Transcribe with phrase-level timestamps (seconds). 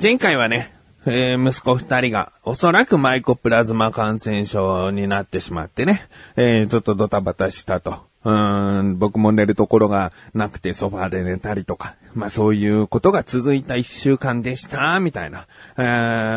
[0.00, 0.72] 前回はね、
[1.06, 6.06] えー息子二人がおそらくマイコプラズマ感染症になってしまってね、
[6.36, 8.06] えーちょっとドタバタしたと。
[8.22, 15.48] うん、僕も寝るところがなくてソファーで寝たりとか、まあそういうことが続いた一週間でした、みたいな。
[15.76, 15.82] え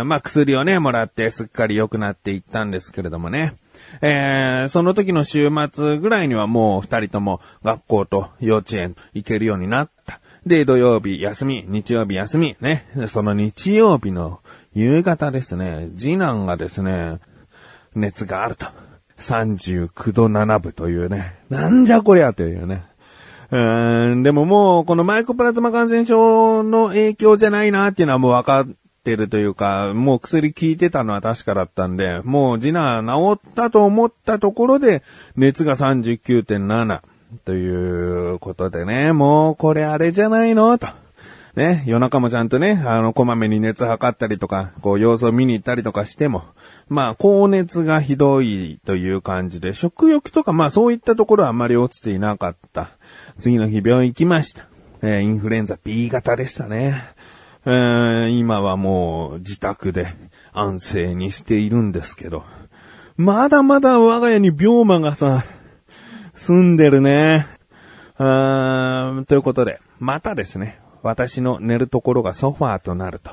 [0.01, 3.53] ーまあ薬をね、もらってすっかり良くなっていったんですけれどもね。
[4.01, 10.00] えーその時の週末ぐらいにはもう二人とも学校と幼稚園行けるようになった。
[10.45, 12.87] で、土曜日休み、日曜日休み、ね。
[13.07, 14.39] その日曜日の
[14.73, 17.19] 夕方ですね、次男がですね、
[17.93, 18.65] 熱があると。
[19.19, 21.35] 39度7分というね。
[21.49, 22.83] なんじゃこりゃというね。
[23.51, 28.67] うーん、でももう、このマイコプラズマ感染症の影響じゃないなっていうのはもう分かっ
[29.03, 35.03] てるというか、もう薬効いてたのは確かだったんで、もう次男治ったと思ったところで、
[35.35, 37.01] 熱が39.7
[37.45, 40.77] ということでね、もうこれあれじゃないの？
[40.77, 40.87] と。
[41.55, 46.43] ね、夜中もちゃんとね、あの、こまめに熱測ったりとか、こう、様子を見に行ったりとかしても、
[46.87, 52.91] まあ、高熱がひどいという感じで、食欲とか、まあ、そういったところはあまり落ちていなかった。
[53.39, 54.65] 次の日病院行きました。
[55.01, 57.03] えーインフルエンザ B 型でしたね。
[57.65, 60.07] えー今はもう自宅で
[60.53, 62.45] 安静にしているんですけど、
[63.17, 65.43] まだまだ我が家に病魔がさ、
[66.41, 67.45] 住んでるね。
[68.17, 73.29] あーんということで、またですね、私の寝るところがソファーとなると。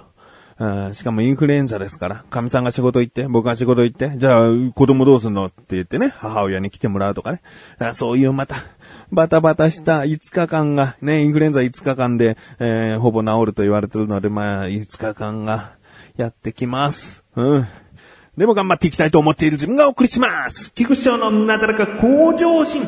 [0.58, 7.40] あーしかもインフルエンザですから、神さんが仕事行って、僕が仕事行って、じゃあ子供どうすんのって言ってね、母親に来てもらうとかね。
[7.78, 8.56] あそういうまた、
[9.10, 15.72] バタバタした5日間が、ね、インフルエンザ5日間で、えーほぼ治ると言われてるので、まあ、5日間が
[16.18, 17.24] やってきます。
[17.36, 17.68] うん。
[18.38, 20.72] でも頑張っていきたいと思っている自分がお送りします。
[20.72, 22.82] 菊師匠のなだらか向上心。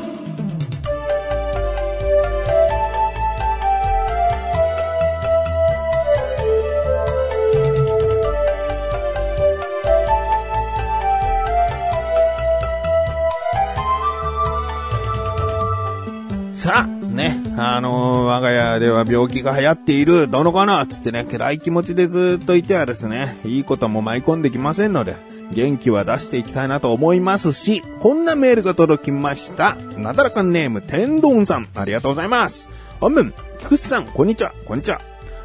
[16.54, 25.16] さあ、ね、あのー我が家では病気が流行っている、どうのかなつってね、暗い気持ちでずっといてはですね、いいことも舞い込んできませんので、
[25.52, 29.74] 元気は出していきたいなと思いますし、こんなメールが届きました。
[29.96, 32.68] なだらかネーム、天丼さん、ありがとうございます。
[33.00, 35.00] 本文、菊池さん、こんにちは、こんにちは。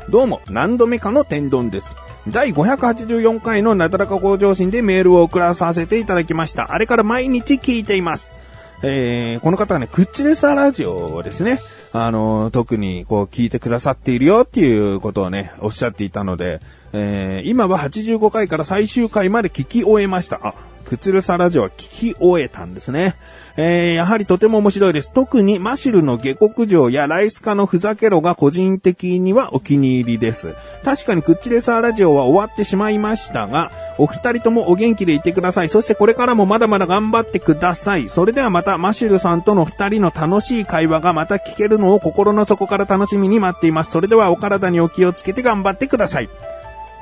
[0.09, 1.95] どうも、何度目かの天丼です。
[2.27, 6.73] 第584回のなだらか向上心でメールを送らさせていただきました。
[6.73, 8.41] あれから毎日聞いています。
[8.83, 11.59] えー、この方はね、クッチレサラジオですね、
[11.93, 16.59] あの特にこう聞いてくださっているよっていうことをね、おっしゃっていたので、
[16.97, 20.39] えー、今は85回から最終回まで聞き終えました。
[20.41, 20.53] あ、
[20.85, 23.15] クツルサラジオは聞き終えたんですね。
[23.57, 25.11] えー、やはりとても面白いです。
[25.11, 30.55] 特にマシルの下克上やライスカのふざけろが個人的にはお気に入りです。
[30.85, 35.69] 確かにクッチレサーラジオは終わってしまいましたが、お二人ともお元気でいてください。
[35.69, 38.07] そしてこれからもまだまだ頑張ってください。
[38.07, 43.91] それではまたマシルさんとの二人の楽しい会話がまた聞けるのを心の底から楽しみに待っています。
[43.91, 46.29] それではお体にお気をつけて頑張ってください。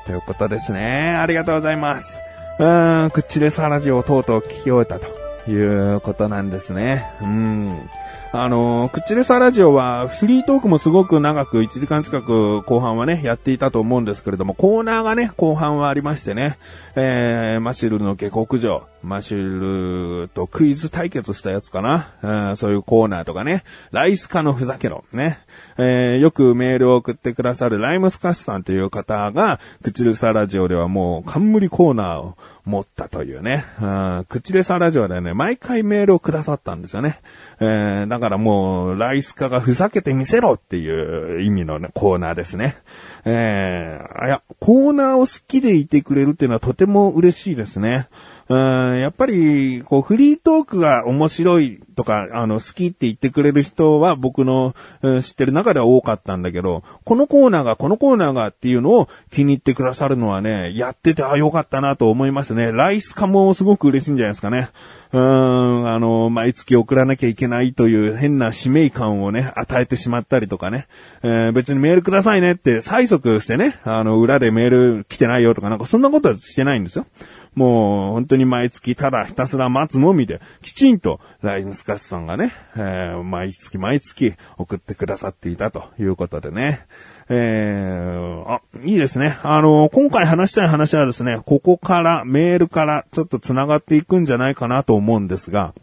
[0.06, 1.16] ということですね。
[1.16, 2.20] ありがとうございます。
[2.60, 7.12] うーん、クッチレサラジオをとうとう聞き終えたということなんですね。
[7.22, 7.90] うん。
[8.36, 16.58] あの、クッチレサラジオはフリートークもすごく長く1時間近く後半はね、やっていたと思うんですけれども、コーナーがね、後半はありましてね、
[16.96, 25.40] えー、マシルの下克上、マシュルとクイズ対決したやつかな、うん、そういうコーナーとかね、ライスカのふざけろ、ね、
[25.78, 37.20] えー、よくメールを送ってくださるライムスカッシュさんという方が、クチレサラジオではもう冠コーナーを持ったというね、うん、クチレサラジオでね、毎回メールをくださったんですよね。
[37.60, 42.78] えー、だからもう、ライスカがふざけてみせろっていう意味の、ね、コーナーですね。
[43.26, 48.08] えー、あや、コーナーを好きでいてくれるっていうのはとても嬉しいですね。
[48.54, 54.76] うん、やっぱり、こう、フリートークが面白いとか、あの、好きって言ってくれる人は僕の、
[55.24, 62.72] 知ってる中では多かったんだけど、このコーナーが、このコーナーがっていうのを気に入ってくださるのはね、やってて、あ、よかったなと思いますね。
[62.72, 64.70] ライス化もすごく嬉しいんじゃないですかね。
[65.14, 70.88] うーん、あの、毎月送らなきゃいけないという変な使命感をね、与えてしまったりとかね。
[71.24, 77.06] えー別にメールくださいねって催促してね、あの、裏でメール来てないよとかなんかそんなことはしてないんですよ。
[77.56, 86.86] もう、本当に毎月ただひたすら待つのみで、きちんと、ライムスカスさんがね、えー毎月毎月送ってくださっていたということでね。
[87.30, 89.38] えー、あ、いいですね。
[89.44, 95.74] あの、今回話したい話はですね、ここから、メールからちょっと繋がっていくんじゃないかなと思うんですが、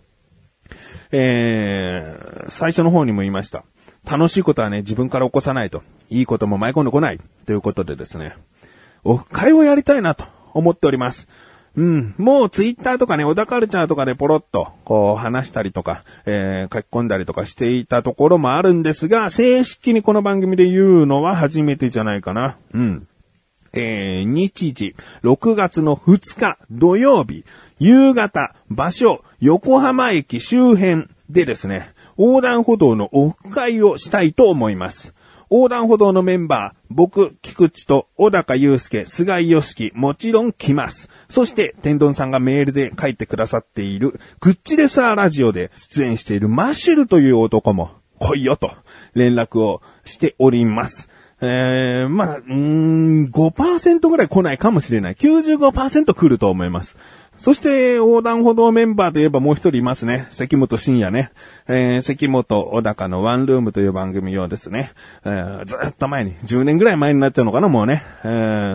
[1.12, 3.64] えー、最初の方にも言いました。
[4.08, 5.82] 楽しいことはね、自分から起こさないと。
[6.08, 7.20] いいことも舞い込んでこない。
[7.46, 8.34] ということでですね。
[9.05, 11.28] オフ会をやりたいなと思っております。
[11.76, 12.14] うん。
[12.19, 22.56] もうツイッターとかね、小田カルチャーとかでポロッと、こう話したりとか、えー、書き込んだりとかしていたところもあるんですが、正式にこの番組で言うのは初めてじゃないかな。
[22.75, 23.06] うん。
[23.72, 27.44] えー、日時、6月の2日土曜日、
[27.78, 35.14] 夕方、場所、横浜駅周辺でですね、横断歩道のオフ会をしたいと思います。
[35.50, 41.08] 横断歩道のメンバー、僕、菊池と小高祐介、菅井良樹、もちろん来ます。
[41.29, 48.70] そして、天丼さんがメールで書いてくださっている、グッチレサーラジオで出演しているマシュルという男も来いよと
[49.14, 51.11] 連絡をしております。
[51.43, 55.14] えー、まあ、うーん、5%ぐらい来ないかもしれない。
[55.14, 56.97] 95%来ると思います。
[57.40, 60.28] そして、横断歩道メンバーといえばもう一人いますね。
[60.31, 61.32] 関本深也ね。
[61.69, 64.92] えー、関本小高のワンルームという番組用ですね。
[65.25, 68.04] えー、ずっと前に、10年ぐらい前になっちゃうのかな、もうね。
[68.25, 68.26] え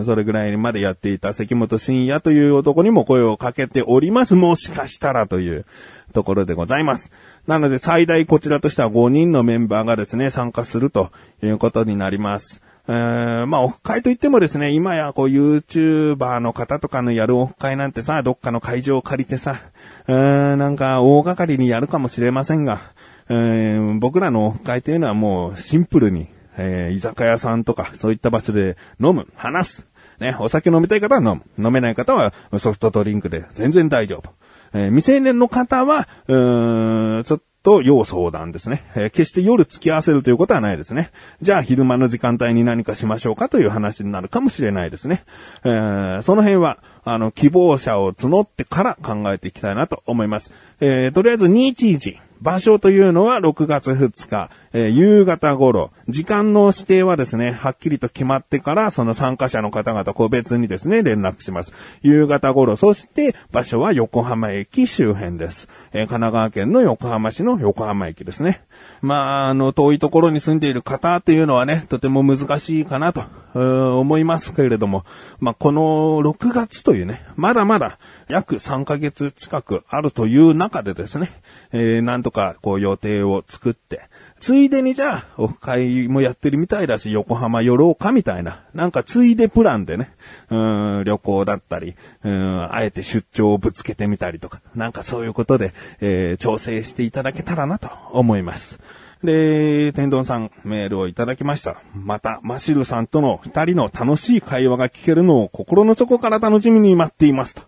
[0.01, 4.33] ー、それぐらいまでやっていた関本深也という男にも声をかけております。
[4.33, 5.67] もしかしたらという
[6.13, 7.11] ところでございます。
[7.45, 11.11] なので最大こちらとしては5人のメンバーがですね、参加すると
[11.43, 12.63] いうことになります。
[12.87, 19.59] えー、まあ、オフ会といってもですね、今やこう YouTuber の方とかのやるオフ会なんてさ、どっかの会場を借りてさ、
[20.07, 22.81] えー、なんか大掛かりにやるかもしれませんが、
[23.27, 26.27] えー、僕らのオフ会というのはもうシンプルに、
[26.57, 29.87] えー、居酒屋さんとかそういった場所で飲む、話す。
[30.19, 31.65] ね、お酒飲みたい方は飲む。
[31.67, 34.29] 飲めない方はソフトドリンクで全然大丈夫。
[34.73, 38.83] えー、未成年の方は、うーん、ちょっとと要相談ですね。
[38.95, 41.09] えー、決して夜付き合わせるということはないですね。
[41.41, 45.23] じゃあ昼間の時間帯に何かしましょうかという話になるかもしれないですね。
[45.63, 50.53] えー、その辺は、あの、希望者を募ってから考えていきたいなと思います。
[50.79, 52.19] えー、とりあえず211。
[52.41, 61.71] 場所というのは6月2日、えー、夕方頃、時間の指定はですね、はっきりと決まってから、その参加者の方々個別にですね、連絡します。
[62.01, 65.69] 夕方頃、そして場所は横浜駅周辺です。
[65.93, 68.63] えー、神奈川県の横浜市の横浜駅ですね。
[69.01, 73.23] まあ、あの、遠いところに住んでいる方っていうのはね、とても難しいかなと、
[73.57, 75.05] 思いますけれども、
[75.39, 81.31] まあ、この6月というね、まだまだ約3ヶ月近くあるという中でですね、
[81.71, 90.11] えー、なんとかこう予定を作って、ついでにじゃあ、オフ会もやってるみたいだし、横浜寄ろうかみたいな、なんかついでプランでね、
[90.49, 98.79] うん、旅行だったり、うん、あえて出張をぶつけてみたりとか、なんかそういうことで、えー、調整していただけたらなと思います。
[99.23, 101.77] で、天丼さんメールをいただきました。
[101.93, 107.63] また、マシルさんとの二人の楽しい会話が聞けるのを心の底から楽しみに待っていますと。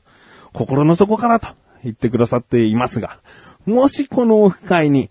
[0.54, 1.48] 心の底からと
[1.84, 3.20] 言ってくださっていますが、
[3.66, 5.10] もしこのオフ会に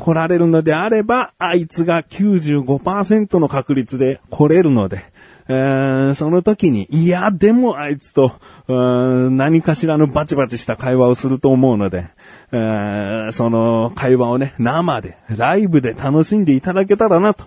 [0.00, 5.04] 来られるのであれば、あいつが95%の確率で来れるので、
[5.48, 8.32] えー、その時に、いや、でもあいつと、
[8.68, 12.08] 何かしらのバチバチした会話をすると思うので、
[12.52, 17.44] えー、その会話をね、生で、ライブで楽しんでいただけたらなと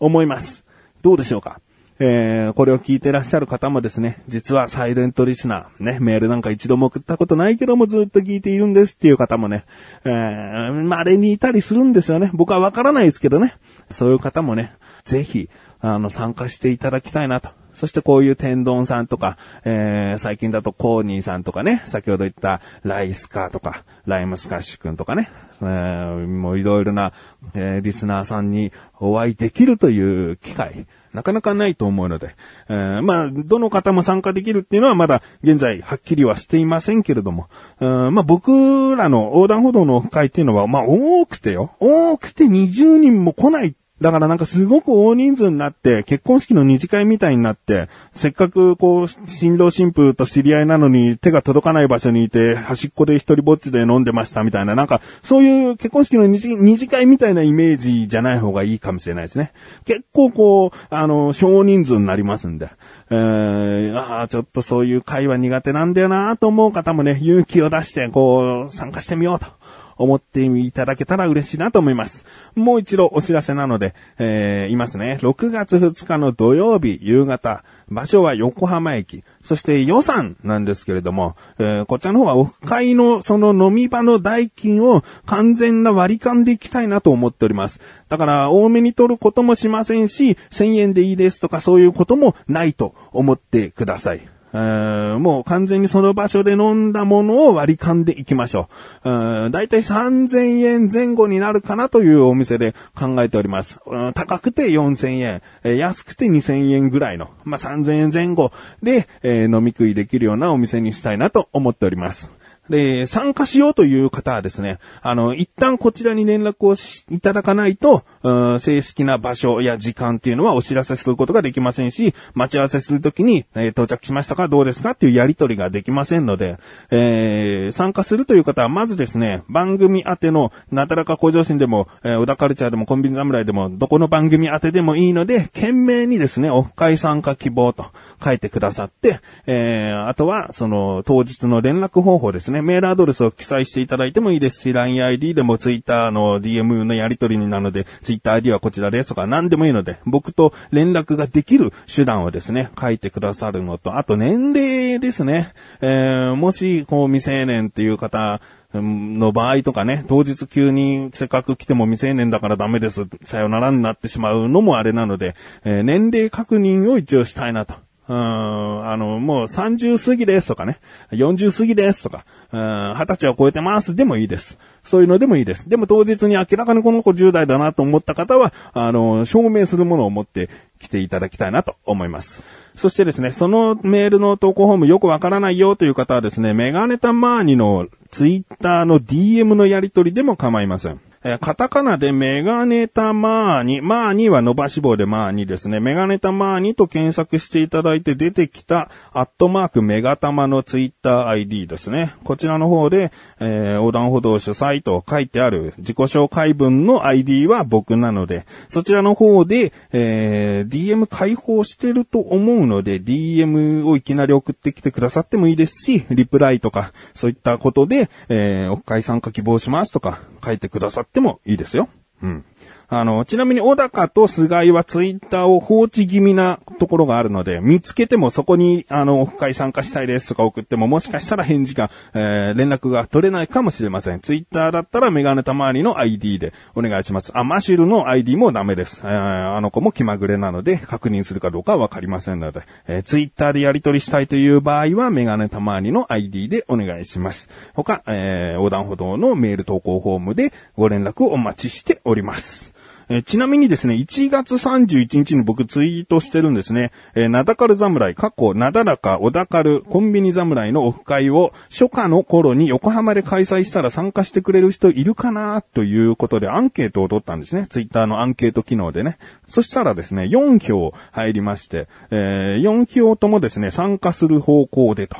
[0.00, 0.64] 思います。
[1.02, 1.60] どうでしょうか？
[2.02, 9.64] えー、これを聞いてらっしゃる方もですね、実はサイレントリスナー、ね、メールなんか一度も送ったことないけどもずっと聞いているんですっていう方もね、
[10.04, 12.30] えー、稀にいたりするんですよね。
[12.32, 13.54] 僕はわからないですけどね。
[13.90, 14.72] そういう方もね、
[15.04, 17.59] ぜひ、あの、参加していただきたいなと。
[17.80, 25.30] そしてこういう天丼さんとか、えー、最近だとコーニーさんとかね、先ほど言ったライスカーとか、ライムスカッシュ君とかね、
[25.62, 27.14] えー、もういろいろな、
[27.54, 29.98] えー、リスナーさんにお会いできるとい
[30.32, 30.84] う機会、
[31.14, 32.34] なかなかないと思うので、
[32.68, 59.52] えー、まあ、どの方も参加できるっていうのはまだ現在はっきりはしていませんけれども、まあ僕らの横断歩道の会っていうのは、まあ多くてよ、多くて20人も来ないだからなんかすごく大人数になって、結婚式の二次会みたいになって、せっかくこう、新郎新婦と知り合いなのに手が届かない場所にいて、端っこで一人ぼっちで飲んでましたみたいな、なんか、そういう結婚式の二次二次会みたいなイメージじゃない方がいいかもしれないですね。
[59.84, 62.70] 結構こう、あの、少人数になりますんで。
[63.10, 69.59] えー、ああ、ちょっとそういう会話苦手なんだよなと思う方もね、勇気を出して、こう、参加してみようと。
[70.00, 72.24] 思っていただけたら嬉しいなと思います。
[72.54, 75.18] もう一度お知らせなので、えー、いますね。
[75.22, 79.24] 6月2日の土曜日夕方、場所は横浜駅。
[79.44, 87.80] そして予算なんですけれども、えー、こちらの方はオフ会のその飲み場の代金を完全な割り勘でいきたいなと思っております。
[88.08, 94.39] だから多めに取ることもしませんし、1000円でいいですとかそういうこともないと思ってください。
[94.52, 98.68] もう完全にその場所で飲んだものを割り勘でいきましょ
[99.04, 99.50] う。
[99.50, 103.78] だいたい3000円前後になるかなというお店で考えております。
[104.14, 108.52] 高くて4000円、安くて2000円ぐらいの、まあ、3000円前後
[108.82, 112.30] で、え、飲み食いできるようなお店にしたいなと思っております。
[112.70, 116.76] で、参加しようという方はですね、あの、一旦こちらに連絡を
[117.14, 126.58] いただかないと、正式な場所や時間っていうのはお知らせすることができませんし、待ち合わせするときに、えー、到着しましたかどうですかっていうやり取りができませんので、
[126.90, 137.86] えー、参加するという方はまずですね、番組宛ての、なだらか向上心でも、えー、小田カルチャーでもコンビニ侍でも、どこの番組宛てでもいいので、懸命にですね、オフ会参加希望と
[138.22, 147.86] 書いてくださって、えー、あとは、その、当日の連絡方法ですね、メールアドレスを記載していただいてもいいですし、LINEID でも Twitter の DM のやり取りになるので、
[148.18, 155.52] TwitterID はこちらですとか何でもいいので、僕と連絡ができる手段をですね、書いてくださるのと、あと年齢ですね。
[155.80, 158.40] えー、もし、こう未成年っていう方、
[158.72, 167.74] の場合とかね、当日急にせっかく来ても未成年だからダメです、さよならになってしまうのもあれなので、えー、年齢確認を一応したいなと。
[168.10, 170.80] うん、あの、もう30過ぎですとかね、
[171.12, 172.60] 40過ぎですとか、うん、
[172.94, 174.58] 20歳を超えてますでもいいです。
[174.82, 175.68] そういうのでもいいです。
[175.68, 180.50] でも当日に明らかにこの子10代だなと思った方は、あの、証明するものを持って
[180.80, 182.42] 来ていただきたいなと思います。
[182.74, 191.00] そしてですね、そのメールの投稿フォームよくわからないよという方はですね、メガネタマーニのツイッターの DM のやり取りでも構いません。
[191.22, 195.78] えー、カタカナでメガネタマーニ、マーニは伸ばし棒でマーニですね。
[195.78, 202.14] メガネタマーニと検索していただいて出てきた、アットマークメガタマのツイッター ID ですね。
[202.24, 221.88] こちらの方で、えー、横断歩道主催と書いてある自己紹介文の ID は僕なので、そちらの方で、えー、DM 開放してると思うので、DM をいきなり送ってきてくださってもいいですし、リプライとか、そういったことで、えー、オフ会参加希望しますとか、書いてくださってもいいですよ。
[222.22, 222.44] うん。
[222.92, 234.20] あの、ちなみに小高と菅井はツイッターを放置気味なところがあるので、見つけてもそこに、あの、オフ会参加したいですとか送っても、もしかしたら返事が、えー、連絡が取れないかもしれません。
[234.20, 237.30] ツイッターだったらメガネたまわりの ID でお願いします。
[237.32, 239.02] あ、マシュルの ID もダメです。
[239.04, 247.50] えー、あの子も気まぐれなので、確認するかどうかはわかりませんので、えー、ツイッターでやり取りしたいという場合は、メガネたまわりの ID でお願いします。
[247.72, 252.79] 他、えー、横断歩道のメール投稿フォームでご連絡をお待ちしております。
[253.12, 256.92] えちなみにですね、1月31日に僕ツイートしてるんですね。
[257.16, 267.66] えー、なだかる侍、過去、なだらか、小だかる、コンビニ侍のオフ会を初夏の頃に横浜で開催したら参加してくれる人いるかなということでアンケートを取ったんですね。
[267.68, 269.18] ツイッターのアンケート機能でね。
[269.48, 275.16] そしたらですね、4票入りまして、えー、4票ともですね、参加する方向でと。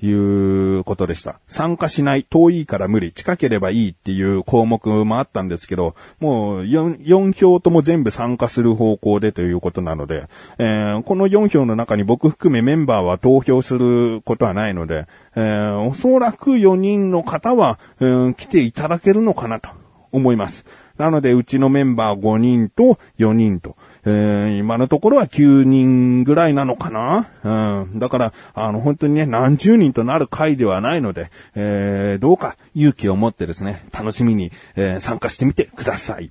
[0.00, 1.40] いうことでした。
[1.48, 10.28] 参加しない、遠いから無理、近ければいいっていう項目もあったんですけど、もう 4, 4票とも全部参加する方向でということなので、
[10.58, 19.70] えー、この4票の中に僕含めメンバーは投票することはないので、えー、おそらく4人の方は、えー、来ていただけるのかなと
[20.12, 20.64] 思います。
[20.98, 27.30] なので、うちのメンバー5人と4人と、えー、今のところは9人ぐらいなのかな？
[27.42, 27.98] うん。
[27.98, 36.30] だから、あの、本当にね、何十人となる回ではないので、えー、どうか勇気を持ってですね、楽しみに、えー、参加してみてください。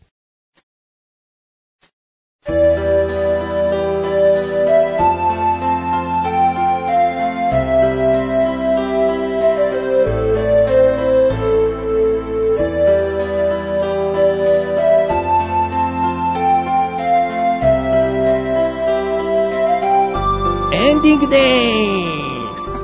[21.02, 21.38] ディングで
[22.60, 22.84] す。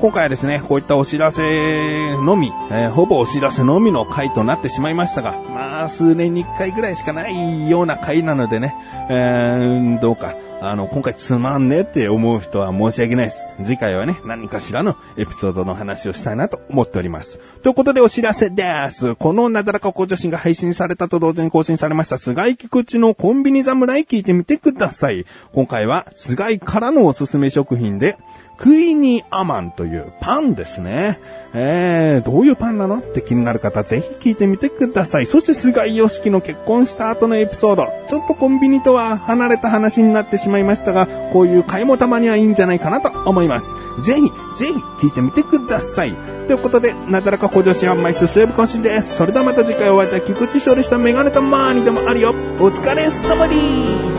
[0.00, 8.74] 今回はですね、こういったお知らせのみ、えー、ほぼお知らせのみの回となってしまいましたが、まあ、数年に1回ぐらいしかないような回なのでね、
[9.10, 13.48] えー、どうか、あの、今回つまんねって思う人は申し訳ないです。
[13.64, 17.40] 次回はね、何かしらのエピソードの話をしたいなと思っております。
[17.64, 19.16] ということでお知らせです。
[19.16, 25.26] このなだらか向上心が配信されたと同時に更新されました、菅井菊池のコンビニ侍聞いてみてください。
[25.52, 28.16] 今回は、菅井からのおすすめ食品で、
[28.62, 31.18] クイニーアマンというパンですね。
[31.52, 35.26] えー、どういうパンなのって気になる方、ぜひ聞いてみてください。
[35.26, 37.88] そして、菅井良樹の結婚した後のエピソード。
[38.08, 43.74] ちょっとコンビニとは離れた話になってしまいましたが、こういう会もたまにはいいんじゃないかなと思います。
[44.04, 44.20] ぜひ、
[44.64, 46.14] ぜひ聞いてみてください。
[46.46, 49.16] ということで、なだらか向上心は枚数セーブ更新です。
[49.16, 52.30] それではまた次回お会いいたい菊池勝利したメガネとマーニでもあるよ。
[52.60, 54.11] お疲れ様です。